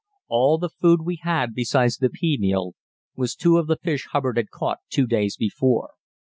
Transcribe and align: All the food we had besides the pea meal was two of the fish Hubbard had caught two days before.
All 0.29 0.57
the 0.57 0.69
food 0.71 1.01
we 1.03 1.19
had 1.21 1.53
besides 1.53 1.97
the 1.97 2.09
pea 2.09 2.35
meal 2.39 2.73
was 3.15 3.35
two 3.35 3.57
of 3.59 3.67
the 3.67 3.77
fish 3.77 4.07
Hubbard 4.11 4.35
had 4.37 4.49
caught 4.49 4.79
two 4.89 5.05
days 5.05 5.37
before. 5.37 5.91